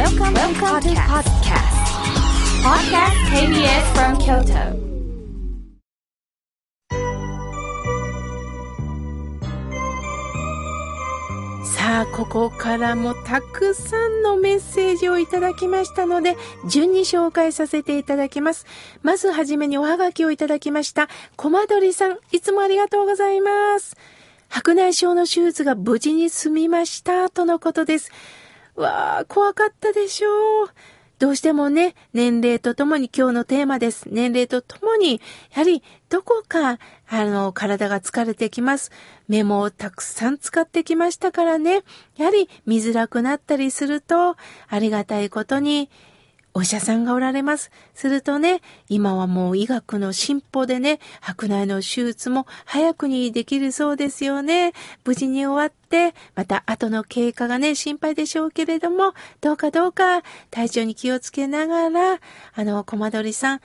[0.00, 1.76] Welcome, Welcome to podcast.
[2.64, 4.56] Podcast KBS from Kyoto.
[11.62, 18.64] さあ、ここからもたくさんのメッセージをいただきましたので、順に紹介させていただきます。
[19.02, 23.98] まずはじめにおはがきをいただきました、コマドリさん、いつもありがとうございます。
[24.48, 28.10] 白内障の手術が無事に済みました、とのことです。
[28.80, 30.70] わあ、怖かったでしょう。
[31.18, 34.08] どうしてもね、年齢とともに今日のテーマです。
[34.10, 35.20] 年齢とともに、
[35.52, 36.78] やはりどこか、
[37.10, 38.90] あの、体が疲れてきます。
[39.28, 41.82] メモをたくさん使ってきましたからね。
[42.16, 44.36] やはり見づらくなったりすると、
[44.68, 45.90] ありがたいことに、
[46.60, 47.70] お医者さんがおられます。
[47.94, 48.60] するとね、
[48.90, 54.74] 今はもう医学の進歩でね、白内の手術も早くにできるそうですよね。
[55.06, 62.20] 無事に終わって、また後の経過がね、心配でしょうけれども、どうかどうか体調に気をつけながら、
[62.52, 63.60] あの、コマドリさん、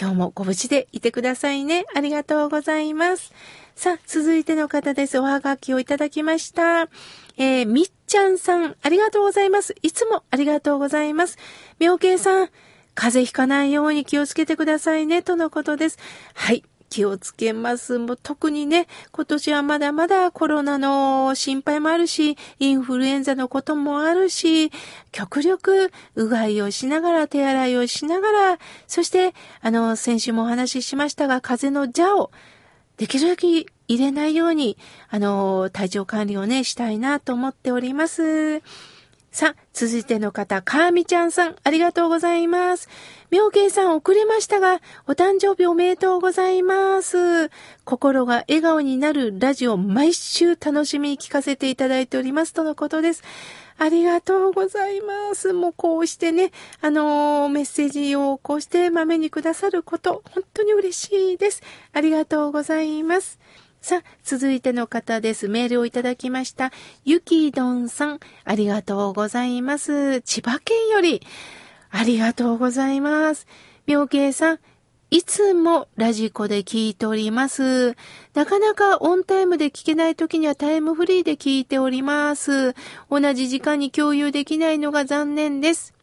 [0.00, 1.84] 今日もご無事でいてくださいね。
[1.96, 3.32] ありがとうございます。
[3.76, 5.18] さあ、続いての方です。
[5.18, 6.88] おはがきをいただきました。
[7.36, 9.74] えー、みっちゃんさん、ありがとうございます。
[9.82, 11.36] いつもありがとうございます。
[11.78, 12.48] みょうけいさん、
[12.94, 15.98] 風邪ひかないように気をつけてくださいね、とのことです。
[16.32, 16.64] はい。
[16.88, 17.98] 気をつけます。
[17.98, 24.70] もう特にね、今年はまだまだコロナの心配もあるし、インフルエンザのこともあるし、
[25.12, 32.30] 極力うがいをしながら、手洗いをしながら、そして、あの、先週もお話ししましたが、風邪の蛇を
[32.96, 34.76] できるだけ入れないように、
[35.08, 38.62] あの、体調管理をね、したいなと思っております。
[39.36, 42.88] さあ、続いての方、かーみちゃんさん、ありがとうございます。
[43.30, 47.50] みょうけいさん遅れましたが、お誕生日おめでとうございます。
[47.84, 53.24] 心が笑顔になるラジオ、毎週楽しみに聞かせていただいておりますとのことです。
[53.78, 55.52] ありがとうございます。
[55.52, 61.62] もうこうしてね、あのー、メッセージをこうして豆にくださること、本当に嬉しいです。
[61.92, 63.38] ありがとうございます。
[63.82, 65.48] さあ、続いての方です。
[65.48, 66.72] メールをいただきました。
[67.04, 70.22] ゆきどんさん、ありがとうございます。
[70.22, 71.20] 千葉県より、
[71.90, 73.46] ありがとうございます。
[73.86, 74.58] 妙慶さん、
[75.16, 77.96] いつもラジコで聞いております。
[78.34, 82.74] なかなかオンタイムで聞けない時にはタイムフリーで聞いております。
[83.10, 85.94] 同じ時間に共有できないのが残念です。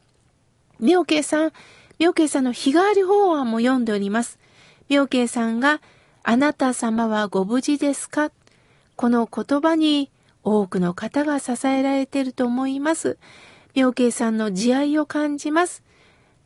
[0.79, 1.52] 妙慶さん、
[2.00, 4.40] 妙慶さんの日替わり法案も読んでおります。
[4.90, 5.79] 妙慶さんが、
[6.23, 8.31] あなた様はご無事ですか？
[8.96, 10.09] この言葉に
[10.44, 13.19] 多くの方が支えられていると思います。
[13.75, 15.84] 妙慶さんの慈愛を感じます。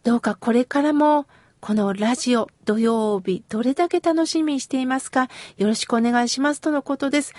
[0.04, 1.28] どうかこれからも
[1.60, 5.28] このラジオ土曜日どれだけ楽しみにしていますか？
[5.58, 7.34] よろしくお願いしますとのことです。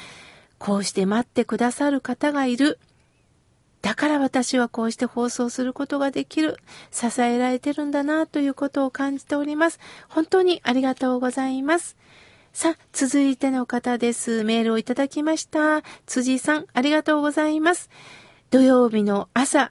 [0.58, 2.78] こうして待ってくださる方がいる。
[3.80, 6.58] だから私はこうして放送することができる。
[6.90, 9.78] 支えられてるんだなということを感じております。
[10.08, 11.96] 本当にありがとうございます。
[12.52, 14.42] さあ、続いての方です。
[14.42, 15.82] メールをいただきました。
[16.06, 17.88] 辻さん、ありがとうございます。
[18.50, 19.70] 土曜日の朝、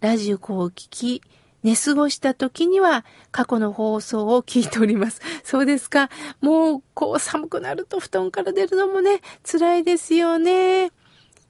[0.00, 0.38] ラジオを
[0.70, 1.22] 聞き、
[1.62, 5.20] 寝過ごした時には過去の放送を聞いております。
[5.44, 6.10] そうですか。
[6.40, 10.92] もう、こう寒くなると布団から出るのもね、辛いですよね。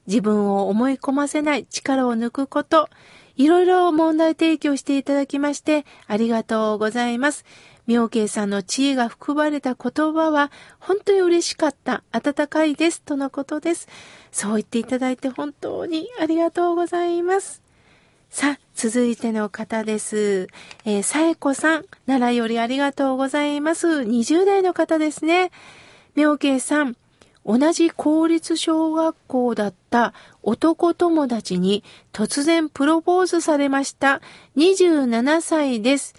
[0.07, 2.89] 自分を思い込ませない力を抜くこと。
[3.35, 7.45] いろいろ問題提供していただきましてありがとうございます。
[7.87, 13.87] 妙慶さんの知恵が含まれた言葉は本当に嬉しかった、温かいです、とのことです。
[14.31, 17.68] そう言っていただいて本当にありがとうございます。
[18.29, 20.47] さあ、続いての方です。
[20.85, 23.87] えー、さえこさん、奈良よりありがとうございます。
[23.87, 25.51] 20代の方ですね。
[26.13, 26.95] 妙慶さん、
[27.43, 30.13] 同じ公立小学校だった
[30.43, 34.21] 男友達に突然プロポーズされました。
[34.57, 36.13] 27歳です。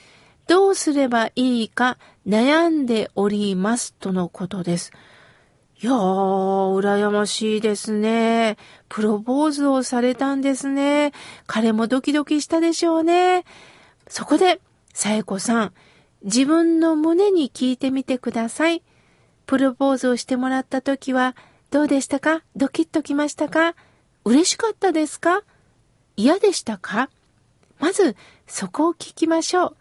[0.49, 1.97] どうすればいいか
[2.27, 3.95] 悩んでおります。
[3.95, 4.91] とのことです。
[5.83, 8.59] いやー、羨ましいですね。
[8.91, 11.13] プロポーズをされたんですね。
[11.47, 13.47] 彼もドキドキしたでしょうね。
[14.07, 14.61] そこで、
[14.93, 15.73] さえこさん、
[16.23, 18.83] 自分の胸に聞いてみてください。
[19.47, 21.35] プロポーズをしてもらった時は、
[21.71, 22.43] どうでしたか？
[22.57, 23.75] ドキッときましたか？
[24.27, 25.45] 嬉しかったですか？
[26.15, 27.09] 嫌でしたか？
[27.79, 28.17] まず、
[28.47, 29.77] そこを聞きましょう。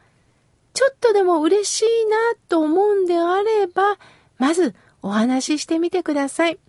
[0.73, 2.17] ちょっとでも嬉しいな
[2.47, 3.97] と思うんであれば、
[4.37, 6.59] まずお話ししてみてください。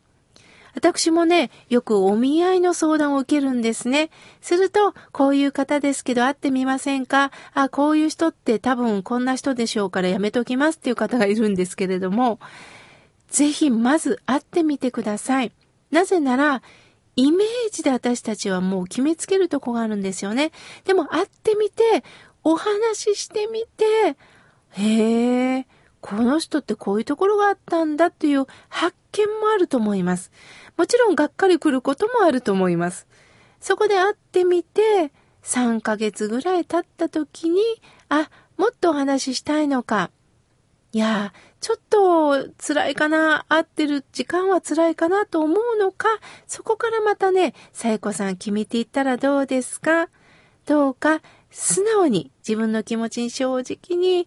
[0.73, 4.11] 私もね、よくお見合いの相談を受けるんですね。
[4.41, 7.33] すると、こういう方ですけど会ってみませんか？
[7.55, 12.39] あ、こういう人って多分こんな人でしょうからやめときますっていう方がいるんですけれども、
[13.29, 15.51] ぜひまず会ってみてください。
[15.91, 16.63] なぜなら、
[17.17, 20.53] イメージで私たちはもう決めつけるとこがあるんですよね。
[20.85, 22.05] でも会ってみて、
[22.45, 24.17] お話ししてみて、
[24.71, 25.67] へえ、
[26.01, 30.31] この人ってこういうところがあったんだっていう発見もあると思います。
[30.77, 33.07] もちろんがっかり来ることもあると思います。
[33.61, 35.13] そこで会ってみて、
[35.43, 37.61] 3ヶ月ぐらい経った時に、
[38.09, 40.11] あ、もっとお話ししたいのか。
[40.93, 46.09] いや、ちょっと辛いかな、会ってる時間は辛いかなと思うのか、
[46.47, 50.09] そこからまたね、サイコさん決めていったらどうですか？
[50.67, 51.21] どうか？
[51.51, 54.27] 素直に自分の気持ちに正直に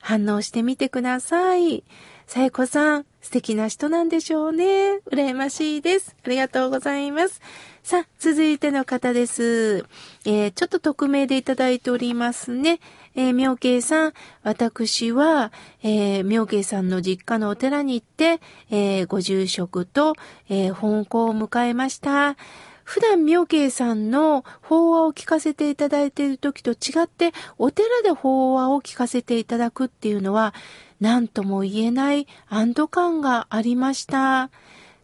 [0.00, 1.84] 反応してみてください。
[2.26, 5.00] さえこさん、素敵な人なんでしょうね。
[5.10, 6.14] 羨ましいです。
[6.24, 7.40] ありがとうございます。
[7.82, 9.84] さあ、続いての方です。
[10.24, 12.78] えー、ちょっと匿名でいただいておりますね。
[13.16, 14.12] えー、妙慶さん、
[14.42, 15.52] 私は、
[15.82, 20.14] えー、妙慶さんの実家のお寺に行って、えー、ご住職と、
[20.48, 22.36] えー、本校を迎えました。
[22.84, 30.54] 普段妙慶さんの法話を聞かせていただいている時と違って、お寺で法話を聞かせていただくっていうのは、
[31.00, 34.50] 何とも言えない安堵感がありました。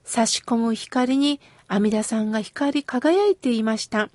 [0.05, 4.08] 差し込む光に阿弥陀さんが光り輝いていました。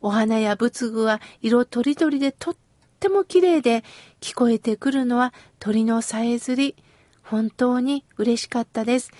[0.00, 2.56] お花や仏具は色とりどりでとっ
[2.98, 3.84] ても綺麗で、
[4.20, 6.76] 聞こえてくるのは鳥のさえずり。
[7.22, 9.10] 本当に嬉しかったです。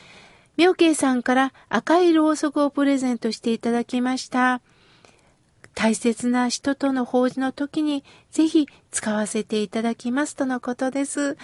[0.57, 4.61] 妙慶さんから赤いろうそくをプレゼントしていただきました。
[5.75, 11.37] 大切な人との法事の時にぜひ使わせていただきますとのことです。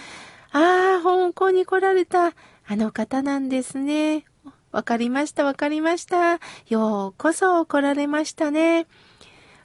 [0.51, 2.33] ああ、香港に来られた
[2.67, 4.25] あの方なんですね。
[4.71, 6.39] わかりました、わかりました。
[6.67, 8.85] ようこそ来られましたね。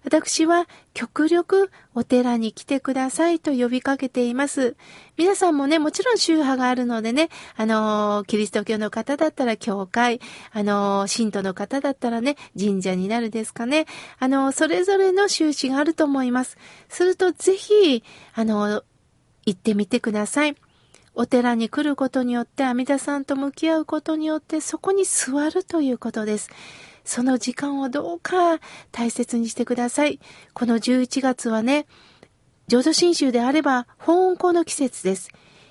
[0.05, 4.77] 私は極力お寺に来てくださいと呼びかけています。
[5.17, 10.21] 皆さんもね、もちろん宗派があるのでね、あのキリスト教の方だったら教会、
[10.53, 13.87] あの信徒の方だったらね、神社になるですかね。
[14.19, 16.59] あのそれぞれの宗旨があると思います。
[16.89, 18.05] するとぜひ、
[18.35, 18.83] あの
[19.47, 20.55] 行ってみてください。
[21.15, 26.51] お寺に来ることによって阿弥陀さんと向き合うことによってそこに座るということです。
[27.05, 28.59] その時間をどうか
[28.93, 30.21] 大切にしてください。
[30.53, 31.87] この11月はね、
[32.67, 35.31] 浄土真宗であれば、法音庫の季節です。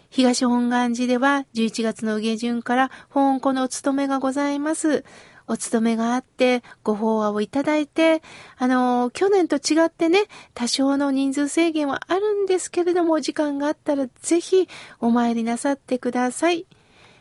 [0.10, 5.04] 東本願寺では11月の下旬から法音庫のお務めがございます。
[5.48, 8.22] お勤めがあって、ご法話をいただいて、
[8.58, 14.70] あの、去年と違ってね、多少の人数制限はあるんですけれども、お時間があったらぜひ
[15.00, 16.66] お参りなさってください。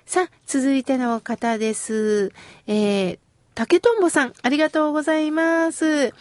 [0.04, 2.32] さあ、続いての方です。
[2.66, 3.18] えー、
[3.54, 6.14] 竹とんぼさん、ありがとうございます。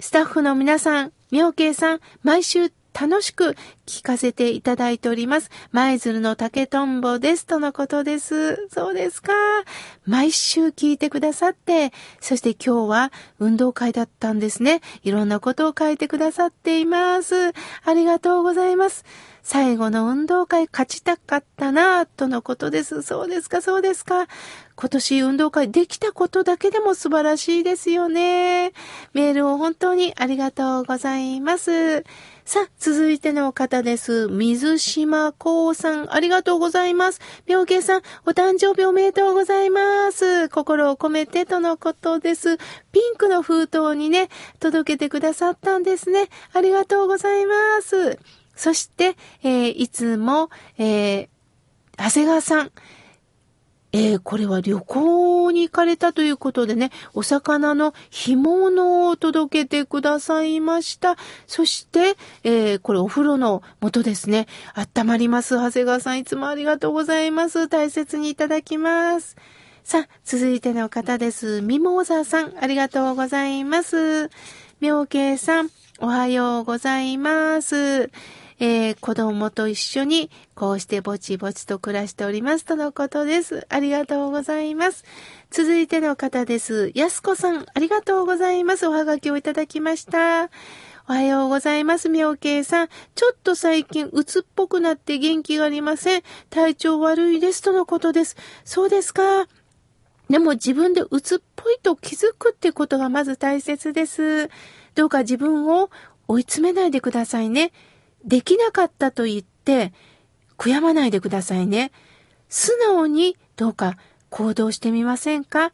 [0.00, 5.50] スタッフの皆さん、妙慶さん、毎週楽しく聞かせていただいております。
[5.72, 7.44] 舞鶴の竹とんぼです。
[7.44, 8.68] とのことです。
[8.68, 9.32] そうですか。
[10.06, 14.80] 毎週聞いてくださって、そして今日は運動会だったんですね。
[15.02, 17.52] いろんなことを書いてくださっています。
[17.84, 19.04] ありがとうございます。
[19.44, 23.02] 最後の運動会勝ちたかったな、とのことです。
[23.02, 24.26] そうですか、そうですか。
[24.74, 28.72] 今年運動会できたことだけでも素晴らしいですよね。
[29.12, 32.04] メールを本当にありがとうございます。
[32.46, 34.28] さあ、続いての方です。
[34.28, 37.20] 水島光さん、ありがとうございます。
[37.46, 40.48] 病気さん、お誕生日おめでとうございます。
[40.48, 42.56] 心を込めてとのことです。
[42.92, 46.30] ピンクの封筒にね、届けてくださったんですね。
[46.54, 48.18] ありがとうございます。
[48.56, 51.28] そして、えー、いつも、えー、
[51.96, 52.72] 長谷川さん、
[53.94, 61.16] えー、これは旅行に行かれたということでね、お魚の干物を届けてくださいました。
[61.46, 64.48] そして、えー、これお風呂の元ですね。
[64.74, 65.54] 温まります。
[65.54, 67.68] 長谷川さん、いつもありがとうございます。
[67.68, 69.36] 大切にいただきます。
[69.84, 71.62] さあ、続いての方です。
[71.62, 74.28] ミモーザさん、ありがとうございます。
[74.80, 75.70] 妙慶さん、
[76.00, 78.10] おはようございます。
[78.60, 83.66] えー、子供と一緒にこうしてぼちぼちと暮らしておりますとのことです。
[83.68, 85.04] ありがとうございます。
[85.50, 86.92] 続いての方です。
[86.94, 88.86] やすこさん、ありがとうございます。
[88.86, 90.50] おはがきをいただきました。
[91.06, 92.08] おはようございます。
[92.08, 92.88] 妙慶さん。
[93.14, 96.22] ちょっと最近、鬱っぽくなって元気がありません。
[96.48, 98.36] 体調悪いですとのことです。
[98.64, 99.46] そうですか。
[100.30, 104.48] でも自分で鬱っぽいと気づくってことがまず大切です。
[104.94, 105.90] どうか自分を
[106.28, 107.72] 追い詰めないでくださいね。
[108.24, 109.92] できなかったと言って、
[110.56, 111.92] 悔やまないでくださいね。
[112.48, 113.96] 素直にどうか
[114.30, 115.72] 行動してみませんか？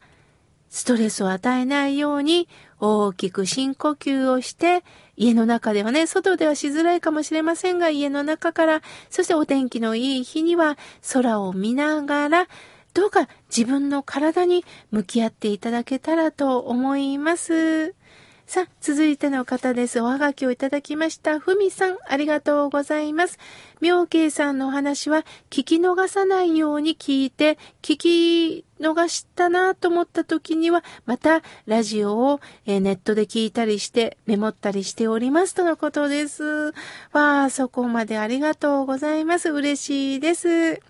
[0.68, 4.84] ストレスを与えないように大きく深呼吸をして、
[5.16, 10.78] 家の中ではね、外ではしづらいかもしれませんが、家の中から、そしてお天気のいい日には
[11.12, 12.46] 空を見ながら、
[12.94, 17.94] どうか自分の体に向き合っていただけたらと思います。
[18.50, 20.00] さあ、続いての方です。
[20.00, 21.38] おはがきをいただきました。
[21.38, 23.38] ふみさん、ありがとうございます。
[23.80, 36.74] 妙慶さんのお話は聞き逃さないように聞いて、聞き逃したなと思った時には、またラジオを、えネットで聞いたりしてメモったりしておりますとのことです。
[37.12, 39.50] わあ、そこまでありがとうございます。
[39.50, 40.80] 嬉しいです。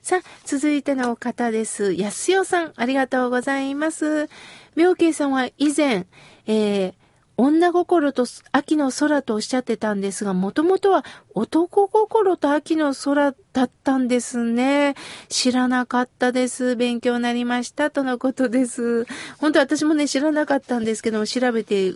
[0.00, 1.92] さあ、続いての方です。
[1.92, 4.30] 安代さん、ありがとうございます。
[4.74, 6.06] 妙慶さんは以前、
[6.46, 6.99] えー、
[7.40, 14.94] 女心と秋の空とおっしゃってたんですが、もともとは男心と秋の空だったんですね。
[15.30, 16.76] 知らなかったです。
[16.76, 17.90] 勉強になりました。
[17.90, 19.06] とのことです。
[19.38, 21.94] 本当私もね、知らなかったんですけども、調べて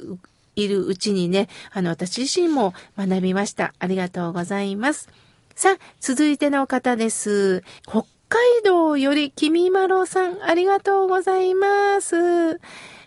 [0.57, 3.75] いるうちにね、あの、私自身も学びました。
[3.79, 5.11] ありがとうございます。
[5.55, 7.63] さあ、続いての方です。
[7.87, 12.61] 北海道より君まろさん、ありがとうございます。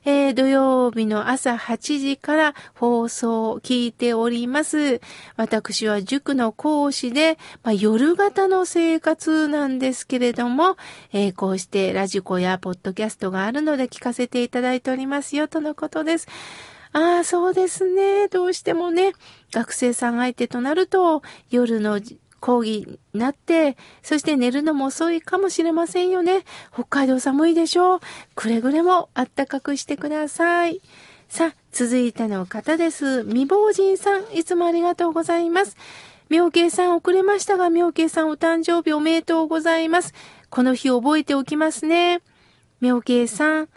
[0.09, 5.01] えー、土曜日の朝8時から放送を聞いております。
[5.35, 10.77] 私は塾の講師で、まあ、夜型の生活なんですけれども、
[11.11, 16.29] えー、こうしてラジコやポッドキャストがあるので聞かせていただいておりますよ、とのことです。
[16.93, 18.29] ああ、そうですね。
[18.29, 19.11] どうしてもね、
[19.51, 21.99] 学生さん相手となると、夜の
[22.39, 26.43] 講義になって、そして寝るのも遅いかもしれませんよね。
[26.73, 27.99] 北海道寒いでしょう。
[28.35, 30.81] くれぐれもあったかくしてください。
[31.29, 33.23] さあ、続いての方です。
[33.23, 35.75] 未亡人さん、いつもありがとうございます。
[36.29, 40.13] 妙慶さん遅れましたが、妙慶さんお誕生日おめでとうございます。
[40.49, 42.21] この日覚えておきますね。
[42.81, 43.69] 妙慶さん、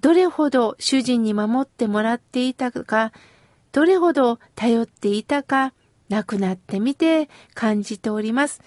[0.00, 3.12] どれほど主人に守ってもらっていたか、
[3.72, 5.72] どれほど頼っていたか、
[6.08, 8.60] 亡くなってみて感じております。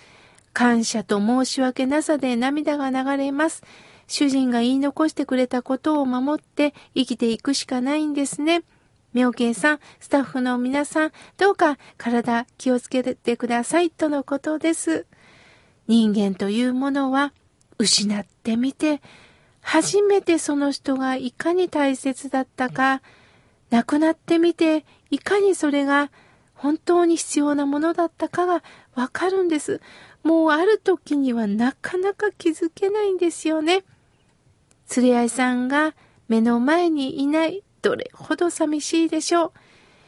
[0.53, 3.63] 感謝と申し訳なさで涙が流れます。
[4.07, 8.63] 主人が言い残してくれたことを守って生きていくしかないんですね。
[9.13, 15.05] 妙慶さん、スタッフの皆さん、どうか体気をつけてくださいとのことです。
[15.87, 17.33] 人間というものは
[17.77, 19.01] 失ってみて、
[19.61, 23.01] 初めてその人がいかに大切だったか、
[23.69, 26.09] 亡くなってみて、いかにそれが
[26.57, 28.63] 本当に必要なものだったかが
[28.95, 29.79] わかるんです。
[30.23, 33.83] もうある時にはなかなか気づけないんですよね。
[34.95, 35.93] 連れ合いさんが
[36.27, 39.51] 目の前にいないどれほど寂しいでしょう。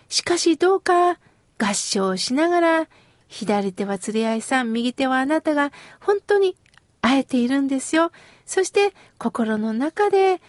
[0.09, 1.19] しかしどうか
[1.59, 2.87] 合唱しながら
[3.27, 6.55] 左手は連れ合いさん、右手はあなたが本当に
[7.01, 8.11] 会えているんですよ。
[8.45, 10.41] そして心の中で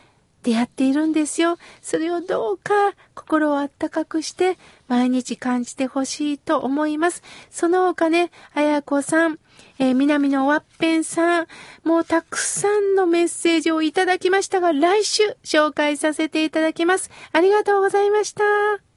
[0.42, 1.58] 出会っているんですよ。
[1.82, 2.72] それをどうか
[3.14, 7.22] 心をあったかくして毎日感じてほしいと思います。
[7.50, 9.38] その他ね、あやこさん、
[9.78, 11.46] えー、南のワッペンさん、
[11.84, 17.10] もうたくさんのメッセージをいただきましたが、来週紹介させていただきます。
[17.32, 18.89] ありがとうございました。